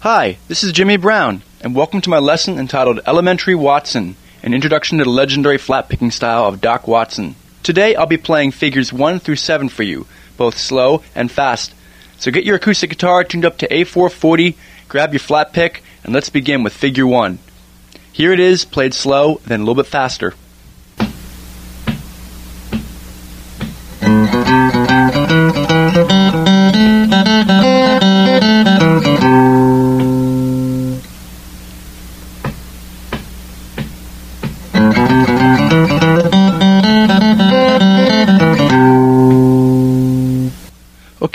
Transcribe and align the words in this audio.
Hi, 0.00 0.38
this 0.48 0.64
is 0.64 0.72
Jimmy 0.72 0.96
Brown, 0.96 1.42
and 1.60 1.74
welcome 1.74 2.00
to 2.00 2.08
my 2.08 2.20
lesson 2.20 2.58
entitled 2.58 3.00
Elementary 3.06 3.54
Watson 3.54 4.16
An 4.42 4.54
Introduction 4.54 4.96
to 4.96 5.04
the 5.04 5.10
Legendary 5.10 5.58
Flat 5.58 5.90
Picking 5.90 6.10
Style 6.10 6.46
of 6.46 6.62
Doc 6.62 6.88
Watson. 6.88 7.36
Today 7.62 7.94
I'll 7.94 8.06
be 8.06 8.16
playing 8.16 8.52
figures 8.52 8.94
1 8.94 9.18
through 9.18 9.36
7 9.36 9.68
for 9.68 9.82
you, 9.82 10.06
both 10.38 10.56
slow 10.56 11.02
and 11.14 11.30
fast. 11.30 11.74
So 12.16 12.30
get 12.30 12.46
your 12.46 12.56
acoustic 12.56 12.88
guitar 12.88 13.24
tuned 13.24 13.44
up 13.44 13.58
to 13.58 13.68
A440, 13.68 14.56
grab 14.88 15.12
your 15.12 15.20
flat 15.20 15.52
pick, 15.52 15.82
and 16.02 16.14
let's 16.14 16.30
begin 16.30 16.62
with 16.62 16.72
figure 16.72 17.06
1. 17.06 17.38
Here 18.10 18.32
it 18.32 18.40
is, 18.40 18.64
played 18.64 18.94
slow, 18.94 19.42
then 19.44 19.60
a 19.60 19.64
little 19.64 19.82
bit 19.82 19.86
faster. 19.86 20.32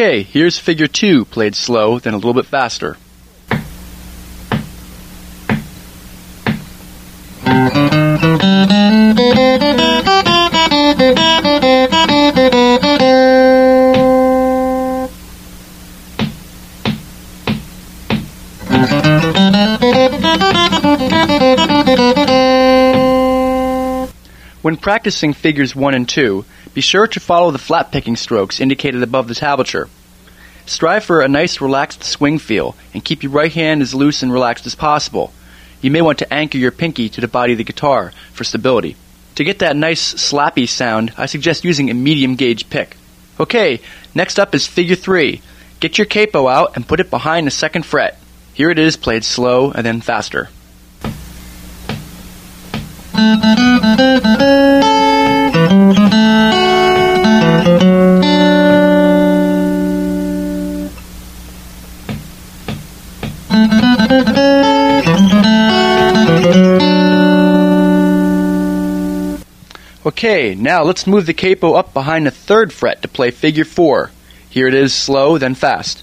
Okay, 0.00 0.22
here's 0.22 0.58
figure 0.58 0.86
2, 0.86 1.26
played 1.26 1.54
slow, 1.54 1.98
then 1.98 2.14
a 2.14 2.16
little 2.16 2.32
bit 2.32 2.46
faster. 2.46 2.96
When 24.62 24.78
practicing 24.78 25.34
figures 25.34 25.76
1 25.76 25.92
and 25.92 26.08
2, 26.08 26.46
be 26.80 26.82
sure 26.82 27.06
to 27.06 27.20
follow 27.20 27.50
the 27.50 27.58
flat 27.58 27.92
picking 27.92 28.16
strokes 28.16 28.58
indicated 28.58 29.02
above 29.02 29.28
the 29.28 29.34
tablature. 29.34 29.86
Strive 30.64 31.04
for 31.04 31.20
a 31.20 31.28
nice 31.28 31.60
relaxed 31.60 32.02
swing 32.02 32.38
feel 32.38 32.74
and 32.94 33.04
keep 33.04 33.22
your 33.22 33.32
right 33.32 33.52
hand 33.52 33.82
as 33.82 33.94
loose 33.94 34.22
and 34.22 34.32
relaxed 34.32 34.64
as 34.64 34.74
possible. 34.74 35.30
You 35.82 35.90
may 35.90 36.00
want 36.00 36.20
to 36.20 36.32
anchor 36.32 36.56
your 36.56 36.70
pinky 36.70 37.10
to 37.10 37.20
the 37.20 37.28
body 37.28 37.52
of 37.52 37.58
the 37.58 37.64
guitar 37.64 38.12
for 38.32 38.44
stability. 38.44 38.96
To 39.34 39.44
get 39.44 39.58
that 39.58 39.76
nice 39.76 40.14
slappy 40.14 40.66
sound, 40.66 41.12
I 41.18 41.26
suggest 41.26 41.66
using 41.66 41.90
a 41.90 41.94
medium 41.94 42.34
gauge 42.34 42.70
pick. 42.70 42.96
Okay, 43.38 43.80
next 44.14 44.38
up 44.38 44.54
is 44.54 44.66
figure 44.66 44.96
3. 44.96 45.42
Get 45.80 45.98
your 45.98 46.06
capo 46.06 46.48
out 46.48 46.76
and 46.76 46.88
put 46.88 47.00
it 47.00 47.10
behind 47.10 47.46
the 47.46 47.50
second 47.50 47.84
fret. 47.84 48.18
Here 48.54 48.70
it 48.70 48.78
is 48.78 48.96
played 48.96 49.22
slow 49.22 49.70
and 49.70 49.84
then 49.84 50.00
faster. 50.00 50.48
Okay, 70.10 70.56
now 70.56 70.82
let's 70.82 71.06
move 71.06 71.26
the 71.26 71.32
capo 71.32 71.74
up 71.74 71.94
behind 71.94 72.26
the 72.26 72.32
third 72.32 72.72
fret 72.72 73.00
to 73.02 73.06
play 73.06 73.30
figure 73.30 73.64
4. 73.64 74.10
Here 74.50 74.66
it 74.66 74.74
is 74.74 74.92
slow, 74.92 75.38
then 75.38 75.54
fast. 75.54 76.02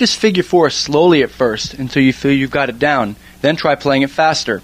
Practice 0.00 0.16
figure 0.16 0.42
4 0.42 0.70
slowly 0.70 1.22
at 1.22 1.30
first 1.30 1.74
until 1.74 2.02
you 2.02 2.14
feel 2.14 2.32
you've 2.32 2.50
got 2.50 2.70
it 2.70 2.78
down, 2.78 3.16
then 3.42 3.54
try 3.54 3.74
playing 3.74 4.00
it 4.00 4.08
faster. 4.08 4.62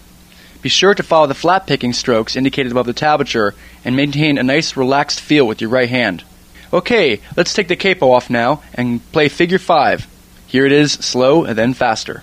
Be 0.63 0.71
sure 0.71 0.95
to 0.95 1.03
follow 1.03 1.27
the 1.27 1.35
flat 1.35 1.67
picking 1.67 1.93
strokes 1.93 2.37
indicated 2.37 2.73
above 2.73 2.87
the 2.87 2.95
tablature 2.95 3.53
and 3.85 3.95
maintain 3.95 4.39
a 4.39 4.43
nice 4.43 4.79
relaxed 4.79 5.21
feel 5.21 5.47
with 5.47 5.61
your 5.61 5.69
right 5.69 5.91
hand. 5.91 6.25
Okay, 6.73 7.21
let's 7.37 7.53
take 7.53 7.69
the 7.69 7.77
capo 7.77 8.13
off 8.13 8.31
now 8.31 8.63
and 8.73 9.03
play 9.13 9.29
figure 9.29 9.59
5. 9.59 10.07
Here 10.47 10.65
it 10.65 10.73
is 10.73 10.93
slow 10.93 11.45
and 11.45 11.59
then 11.59 11.75
faster. 11.75 12.23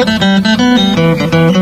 Müzik 0.00 1.59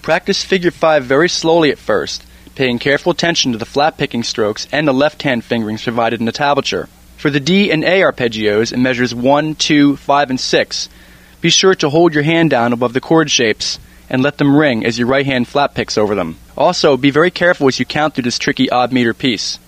Practice 0.00 0.42
figure 0.42 0.70
5 0.70 1.04
very 1.04 1.28
slowly 1.28 1.70
at 1.70 1.78
first, 1.78 2.24
paying 2.54 2.78
careful 2.78 3.12
attention 3.12 3.52
to 3.52 3.58
the 3.58 3.66
flat 3.66 3.98
picking 3.98 4.22
strokes 4.22 4.66
and 4.72 4.88
the 4.88 4.94
left 4.94 5.24
hand 5.24 5.44
fingerings 5.44 5.82
provided 5.82 6.20
in 6.20 6.26
the 6.26 6.32
tablature. 6.32 6.88
For 7.18 7.28
the 7.28 7.38
D 7.38 7.70
and 7.70 7.84
A 7.84 8.00
arpeggios 8.00 8.72
in 8.72 8.82
measures 8.82 9.14
1, 9.14 9.56
2, 9.56 9.96
5, 9.98 10.30
and 10.30 10.40
6, 10.40 10.88
be 11.42 11.50
sure 11.50 11.74
to 11.74 11.90
hold 11.90 12.14
your 12.14 12.22
hand 12.22 12.48
down 12.48 12.72
above 12.72 12.94
the 12.94 13.00
chord 13.02 13.30
shapes 13.30 13.78
and 14.10 14.22
let 14.22 14.38
them 14.38 14.56
ring 14.56 14.84
as 14.84 14.98
your 14.98 15.06
right 15.06 15.24
hand 15.24 15.48
flat 15.48 15.74
picks 15.74 15.96
over 15.96 16.14
them. 16.14 16.36
Also, 16.58 16.96
be 16.96 17.10
very 17.10 17.30
careful 17.30 17.68
as 17.68 17.78
you 17.78 17.86
count 17.86 18.14
through 18.14 18.24
this 18.24 18.38
tricky 18.38 18.68
odd 18.68 18.92
meter 18.92 19.14
piece. 19.14 19.58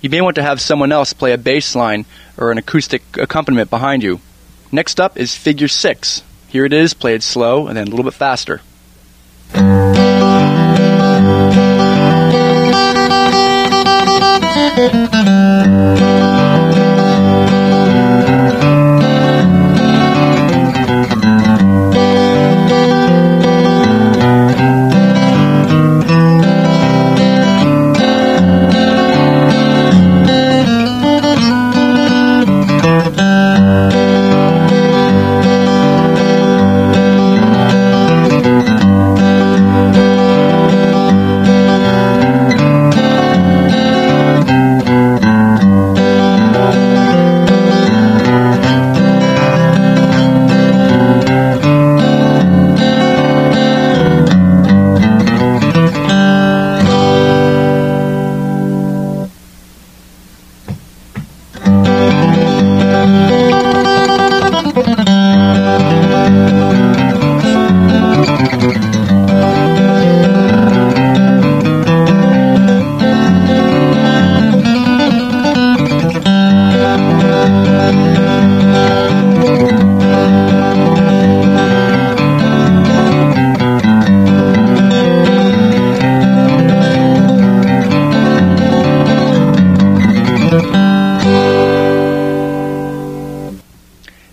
You 0.00 0.08
may 0.08 0.20
want 0.20 0.36
to 0.36 0.42
have 0.42 0.60
someone 0.60 0.92
else 0.92 1.12
play 1.12 1.32
a 1.32 1.38
bass 1.38 1.74
line 1.74 2.06
or 2.36 2.52
an 2.52 2.58
acoustic 2.58 3.02
accompaniment 3.18 3.68
behind 3.68 4.04
you. 4.04 4.20
Next 4.70 5.00
up 5.00 5.18
is 5.18 5.34
figure 5.34 5.68
6. 5.68 6.22
Here 6.46 6.64
it 6.64 6.72
is, 6.72 6.94
played 6.94 7.22
slow 7.22 7.66
and 7.66 7.76
then 7.76 7.88
a 7.88 7.90
little 7.90 8.04
bit 8.04 8.14
faster. 8.14 8.60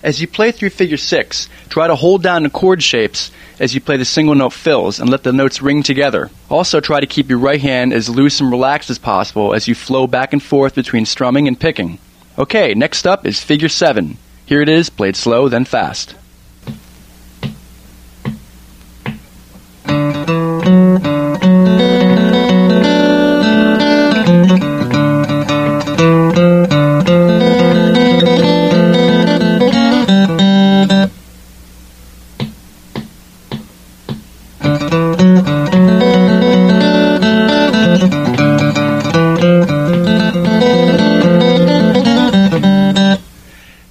As 0.05 0.21
you 0.21 0.27
play 0.27 0.51
through 0.51 0.69
figure 0.69 0.97
6, 0.97 1.49
try 1.67 1.87
to 1.87 1.95
hold 1.95 2.21
down 2.21 2.43
the 2.43 2.49
chord 2.51 2.83
shapes 2.83 3.31
as 3.59 3.73
you 3.73 3.81
play 3.81 3.97
the 3.97 4.05
single 4.05 4.35
note 4.35 4.53
fills 4.53 4.99
and 4.99 5.09
let 5.09 5.23
the 5.23 5.33
notes 5.33 5.63
ring 5.63 5.81
together. 5.81 6.29
Also 6.47 6.79
try 6.79 6.99
to 6.99 7.07
keep 7.07 7.27
your 7.27 7.39
right 7.39 7.59
hand 7.59 7.91
as 7.91 8.07
loose 8.07 8.39
and 8.39 8.51
relaxed 8.51 8.91
as 8.91 8.99
possible 8.99 9.55
as 9.55 9.67
you 9.67 9.73
flow 9.73 10.05
back 10.05 10.31
and 10.31 10.43
forth 10.43 10.75
between 10.75 11.07
strumming 11.07 11.47
and 11.47 11.59
picking. 11.59 11.97
Okay, 12.37 12.75
next 12.75 13.07
up 13.07 13.25
is 13.25 13.43
figure 13.43 13.67
7. 13.67 14.15
Here 14.45 14.61
it 14.61 14.69
is, 14.69 14.91
played 14.91 15.15
slow, 15.15 15.49
then 15.49 15.65
fast. 15.65 16.13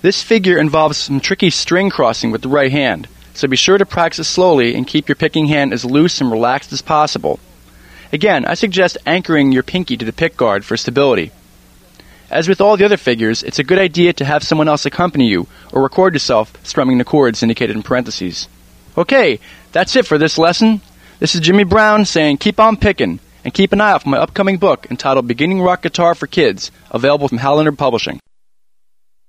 This 0.05 0.23
figure 0.23 0.59
involves 0.59 0.99
some 0.99 1.19
tricky 1.19 1.49
string 1.49 1.89
crossing 1.89 2.31
with 2.31 2.43
the 2.43 2.49
right 2.51 2.71
hand, 2.71 3.09
so 3.33 3.49
be 3.49 3.57
sure 3.57 3.79
to 3.79 3.87
practice 3.87 4.29
slowly 4.29 4.75
and 4.75 4.87
keep 4.87 5.09
your 5.09 5.17
picking 5.17 5.47
hand 5.47 5.73
as 5.73 5.83
loose 5.83 6.21
and 6.21 6.31
relaxed 6.31 6.75
as 6.75 6.83
possible. 6.83 7.41
Again, 8.13 8.45
I 8.45 8.53
suggest 8.53 8.99
anchoring 9.07 9.51
your 9.51 9.63
pinky 9.63 9.97
to 9.97 10.05
the 10.05 10.13
pick 10.13 10.37
guard 10.37 10.63
for 10.63 10.77
stability. 10.77 11.31
As 12.31 12.51
with 12.51 12.61
all 12.61 12.77
the 12.77 12.85
other 12.85 12.99
figures, 12.99 13.43
it's 13.43 13.59
a 13.59 13.65
good 13.65 13.79
idea 13.79 14.13
to 14.13 14.27
have 14.27 14.43
someone 14.43 14.69
else 14.69 14.85
accompany 14.85 15.27
you 15.27 15.47
or 15.73 15.83
record 15.83 16.13
yourself 16.13 16.53
strumming 16.63 16.99
the 16.99 17.05
chords 17.05 17.43
indicated 17.43 17.75
in 17.75 17.83
parentheses. 17.83 18.47
Okay, 18.99 19.41
that's 19.73 19.97
it 19.97 20.05
for 20.05 20.19
this 20.19 20.37
lesson. 20.37 20.83
This 21.19 21.35
is 21.35 21.41
Jimmy 21.41 21.65
Brown 21.65 22.05
saying 22.05 22.37
keep 22.37 22.61
on 22.61 22.77
picking 22.77 23.21
and 23.43 23.55
keep 23.55 23.73
an 23.73 23.81
eye 23.81 23.93
out 23.93 24.03
for 24.03 24.11
my 24.11 24.19
upcoming 24.19 24.59
book 24.59 24.87
entitled 24.91 25.27
Beginning 25.27 25.63
Rock 25.63 25.81
Guitar 25.81 26.15
for 26.15 26.27
Kids, 26.27 26.71
available 26.91 27.29
from 27.29 27.39
Hal 27.39 27.57
Leonard 27.57 27.79
Publishing. 27.79 28.21